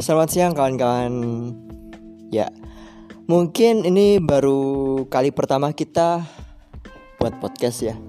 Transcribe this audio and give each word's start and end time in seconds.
Selamat 0.00 0.32
siang 0.32 0.56
kawan-kawan. 0.56 1.12
Ya, 2.32 2.48
mungkin 3.28 3.84
ini 3.84 4.16
baru 4.16 5.04
kali 5.12 5.28
pertama 5.28 5.76
kita 5.76 6.24
buat 7.20 7.36
podcast 7.36 7.84
ya. 7.84 8.00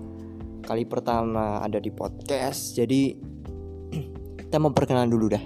Kali 0.64 0.88
pertama 0.88 1.60
ada 1.60 1.84
di 1.84 1.92
podcast, 1.92 2.80
jadi 2.80 3.12
kita 4.40 4.56
mau 4.64 4.72
perkenalan 4.72 5.12
dulu 5.12 5.36
dah. 5.36 5.44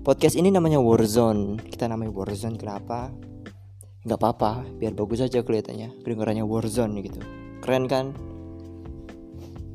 Podcast 0.00 0.40
ini 0.40 0.48
namanya 0.48 0.80
Warzone. 0.80 1.60
Kita 1.68 1.84
namanya 1.84 2.16
Warzone 2.16 2.56
kenapa? 2.56 3.12
Gak 4.08 4.16
apa-apa, 4.16 4.64
biar 4.80 4.96
bagus 4.96 5.20
aja 5.20 5.44
kelihatannya. 5.44 6.00
Kedengarannya 6.00 6.48
Warzone 6.48 7.04
gitu. 7.04 7.20
Keren 7.60 7.84
kan? 7.84 8.16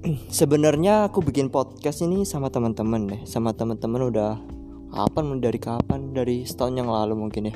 sebenarnya 0.41 1.05
aku 1.14 1.22
bikin 1.22 1.54
podcast 1.54 2.02
ini 2.02 2.26
sama 2.26 2.50
teman-teman 2.50 3.05
deh 3.05 3.22
sama 3.30 3.54
teman-teman 3.54 4.09
udah 4.09 4.41
kapan? 4.91 5.40
Dari 5.40 5.59
kapan? 5.59 6.13
Dari 6.13 6.44
setahun 6.44 6.76
yang 6.76 6.90
lalu 6.91 7.16
mungkin 7.16 7.50
ya. 7.50 7.55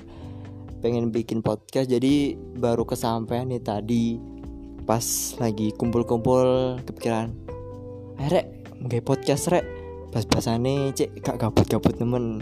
Pengen 0.80 1.12
bikin 1.12 1.44
podcast 1.44 1.91
jadi 1.91 2.39
baru 2.58 2.88
kesampaian 2.88 3.45
nih 3.52 3.61
tadi. 3.61 4.17
Pas 4.88 5.03
lagi 5.38 5.73
kumpul-kumpul 5.75 6.77
kepikiran 6.85 7.34
eh 8.16 8.30
rek 8.31 8.48
nggak 8.80 9.03
podcast 9.03 9.52
rek. 9.52 9.66
Pas 10.16 10.23
nih 10.55 10.95
cek 10.95 11.20
gak 11.20 11.44
gabut-gabut 11.44 11.91
temen 11.99 12.39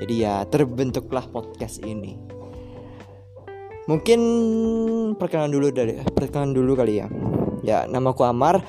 jadi 0.00 0.14
ya 0.16 0.34
terbentuklah 0.48 1.24
podcast 1.28 1.84
ini. 1.84 2.16
Mungkin 3.84 4.20
perkenalan 5.16 5.52
dulu 5.52 5.66
dari 5.72 6.00
perkenalan 6.00 6.56
dulu 6.56 6.72
kali 6.72 7.04
ya. 7.04 7.06
Ya, 7.60 7.84
namaku 7.84 8.24
Amar. 8.24 8.64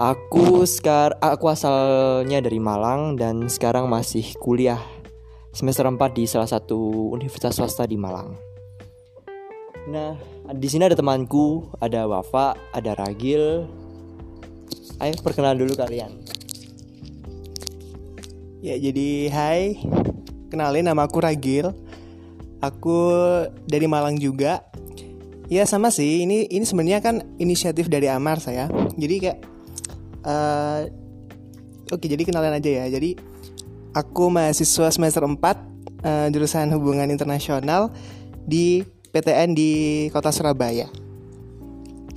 Aku 0.00 0.64
sekar 0.64 1.12
aku 1.20 1.52
asalnya 1.52 2.40
dari 2.40 2.56
Malang 2.56 3.20
dan 3.20 3.52
sekarang 3.52 3.84
masih 3.84 4.32
kuliah 4.40 4.80
semester 5.52 5.84
4 5.84 6.00
di 6.16 6.24
salah 6.24 6.48
satu 6.48 7.12
universitas 7.12 7.60
swasta 7.60 7.84
di 7.84 8.00
Malang. 8.00 8.32
Nah, 9.92 10.16
di 10.56 10.72
sini 10.72 10.88
ada 10.88 10.96
temanku, 10.96 11.68
ada 11.84 12.08
Wafa, 12.08 12.56
ada 12.72 12.96
Ragil. 12.96 13.68
Ayo 15.04 15.20
perkenalan 15.20 15.68
dulu 15.68 15.76
kalian. 15.76 16.16
Ya, 18.64 18.80
jadi 18.80 19.28
hai. 19.36 19.84
Kenalin 20.48 20.88
nama 20.88 21.04
aku 21.04 21.20
Ragil. 21.20 21.76
Aku 22.64 22.96
dari 23.68 23.84
Malang 23.84 24.16
juga 24.16 24.64
Ya 25.50 25.66
sama 25.66 25.90
sih. 25.90 26.22
Ini 26.22 26.46
ini 26.46 26.62
sebenarnya 26.62 27.02
kan 27.02 27.26
inisiatif 27.42 27.90
dari 27.90 28.06
Amar 28.06 28.38
saya. 28.38 28.70
Jadi 28.94 29.14
kayak 29.18 29.50
uh, 30.24 30.88
Oke, 31.90 32.06
jadi 32.06 32.22
kenalin 32.22 32.54
aja 32.54 32.70
ya. 32.70 32.86
Jadi 32.86 33.18
aku 33.90 34.30
mahasiswa 34.30 34.94
semester 34.94 35.26
4 35.26 35.34
uh, 35.34 35.50
eh, 36.06 36.26
jurusan 36.30 36.70
Hubungan 36.70 37.10
Internasional 37.10 37.90
di 38.46 38.86
PTN 39.10 39.58
di 39.58 39.70
Kota 40.14 40.30
Surabaya. 40.30 40.86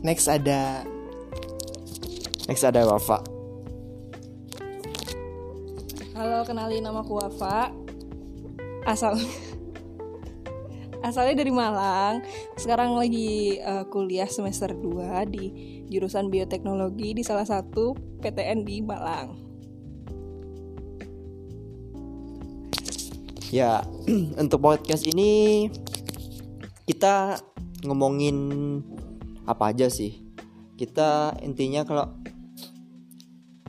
Next 0.06 0.30
ada 0.30 0.86
Next 2.46 2.62
ada 2.62 2.86
Wafa. 2.86 3.26
Halo, 6.14 6.46
kenalin 6.46 6.86
nama 6.86 7.02
aku 7.02 7.18
Wafa. 7.18 7.74
Asal 8.86 9.18
asalnya 11.08 11.42
dari 11.42 11.52
Malang 11.52 12.22
sekarang 12.56 12.94
lagi 12.96 13.60
uh, 13.60 13.90
kuliah 13.90 14.30
semester 14.30 14.72
2 14.72 15.34
di 15.34 15.46
jurusan 15.94 16.34
bioteknologi 16.34 17.14
di 17.14 17.22
salah 17.22 17.46
satu 17.46 17.94
PTN 18.18 18.66
di 18.66 18.82
Malang. 18.82 19.38
Ya 23.54 23.86
untuk 24.42 24.66
podcast 24.66 25.06
ini 25.06 25.70
kita 26.90 27.38
ngomongin 27.86 28.38
apa 29.46 29.70
aja 29.70 29.94
sih? 29.94 30.26
Kita 30.74 31.38
intinya 31.46 31.86
kalau 31.86 32.10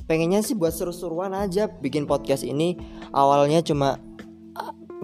pengennya 0.09 0.41
sih 0.41 0.57
buat 0.57 0.73
seru-seruan 0.73 1.37
aja 1.37 1.69
bikin 1.69 2.09
podcast 2.09 2.49
ini. 2.49 2.81
Awalnya 3.13 3.61
cuma 3.61 4.01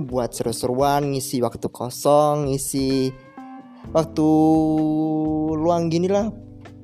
buat 0.00 0.32
seru-seruan 0.32 1.12
ngisi 1.12 1.44
waktu 1.44 1.68
kosong 1.68 2.48
ngisi 2.48 3.12
waktu 3.92 4.28
luang 5.60 5.92
gini 5.92 6.08
lah 6.08 6.32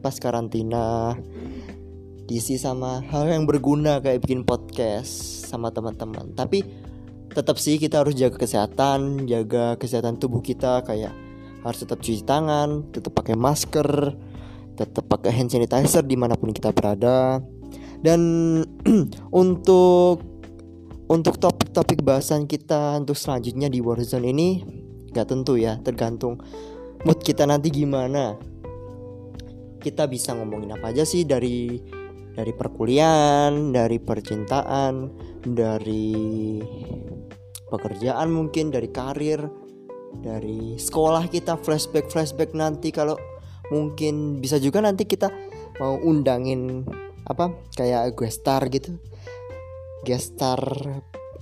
pas 0.03 0.15
karantina 0.17 1.15
diisi 2.27 2.59
sama 2.59 3.03
hal 3.13 3.31
yang 3.31 3.47
berguna 3.47 4.03
kayak 4.03 4.25
bikin 4.27 4.43
podcast 4.43 5.47
sama 5.47 5.71
teman-teman 5.71 6.35
tapi 6.35 6.67
tetap 7.31 7.61
sih 7.61 7.77
kita 7.77 8.03
harus 8.03 8.17
jaga 8.17 8.41
kesehatan 8.41 9.29
jaga 9.31 9.77
kesehatan 9.77 10.19
tubuh 10.19 10.43
kita 10.43 10.83
kayak 10.83 11.15
harus 11.63 11.79
tetap 11.83 12.03
cuci 12.03 12.23
tangan 12.27 12.89
tetap 12.91 13.13
pakai 13.15 13.39
masker 13.39 14.17
tetap 14.77 15.05
pakai 15.09 15.33
hand 15.33 15.53
sanitizer 15.53 16.05
di 16.05 16.17
mana 16.19 16.37
pun 16.37 16.53
kita 16.53 16.75
berada 16.75 17.41
dan 18.05 18.21
untuk 19.43 20.37
untuk 21.07 21.39
topik-topik 21.39 22.03
bahasan 22.03 22.51
kita 22.51 22.99
untuk 22.99 23.15
selanjutnya 23.15 23.71
di 23.71 23.79
Warzone 23.79 24.27
ini 24.27 24.49
gak 25.15 25.31
tentu 25.31 25.55
ya, 25.55 25.79
tergantung 25.81 26.43
mood 27.07 27.23
kita 27.23 27.47
nanti 27.47 27.71
gimana. 27.71 28.35
Kita 29.87 30.11
bisa 30.11 30.35
ngomongin 30.35 30.75
apa 30.75 30.91
aja 30.91 31.07
sih 31.07 31.23
dari 31.23 31.79
dari 32.35 32.51
perkuliahan, 32.51 33.71
dari 33.71 34.03
percintaan, 34.03 35.15
dari 35.47 36.59
pekerjaan 37.71 38.35
mungkin, 38.35 38.75
dari 38.75 38.91
karir, 38.91 39.47
dari 40.19 40.75
sekolah 40.75 41.31
kita 41.31 41.55
flashback 41.63 42.11
flashback 42.11 42.51
nanti 42.51 42.91
kalau 42.91 43.15
mungkin 43.71 44.43
bisa 44.43 44.59
juga 44.59 44.83
nanti 44.83 45.07
kita 45.07 45.31
mau 45.79 46.03
undangin 46.03 46.83
apa 47.31 47.55
kayak 47.79 48.19
gue 48.19 48.27
star 48.27 48.67
gitu. 48.67 48.99
Gestar 50.03 50.59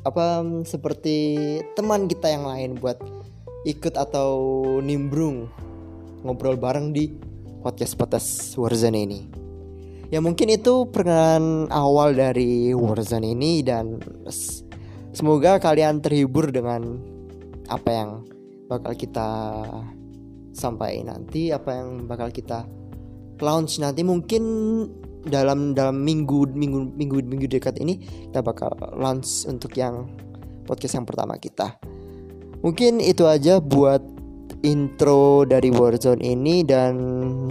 apa 0.04 0.44
seperti 0.68 1.16
teman 1.72 2.12
kita 2.12 2.28
yang 2.28 2.44
lain 2.44 2.76
buat 2.76 3.00
ikut 3.64 3.96
atau 3.96 4.36
nimbrung 4.84 5.48
ngobrol 6.20 6.60
bareng 6.60 6.92
di 6.92 7.08
podcast 7.64 7.96
podcast 7.96 8.28
Warzone 8.60 9.08
ini. 9.08 9.20
Ya 10.12 10.20
mungkin 10.20 10.52
itu 10.52 10.84
perkenalan 10.92 11.72
awal 11.72 12.12
dari 12.12 12.76
Warzone 12.76 13.32
ini 13.32 13.64
dan 13.64 14.04
semoga 15.16 15.56
kalian 15.56 16.04
terhibur 16.04 16.52
dengan 16.52 17.00
apa 17.72 17.88
yang 17.88 18.10
bakal 18.68 18.92
kita 18.92 19.28
sampai 20.52 21.00
nanti, 21.08 21.48
apa 21.56 21.72
yang 21.72 22.04
bakal 22.04 22.28
kita 22.28 22.68
launch 23.40 23.80
nanti 23.80 24.04
mungkin 24.04 24.44
dalam 25.24 25.72
dalam 25.72 26.04
minggu 26.04 26.52
minggu 26.52 26.92
minggu 26.94 27.16
minggu 27.24 27.48
dekat 27.48 27.80
ini 27.80 27.96
kita 28.28 28.44
bakal 28.44 28.76
launch 28.92 29.48
untuk 29.48 29.72
yang 29.72 30.04
podcast 30.68 31.00
yang 31.00 31.08
pertama 31.08 31.40
kita. 31.40 31.80
Mungkin 32.60 33.00
itu 33.00 33.24
aja 33.24 33.56
buat 33.56 34.13
intro 34.64 35.44
dari 35.44 35.68
Warzone 35.68 36.24
ini 36.24 36.64
dan 36.64 36.96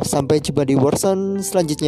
sampai 0.02 0.42
jumpa 0.42 0.66
di 0.66 0.74
Warzone 0.74 1.40
selanjutnya. 1.40 1.82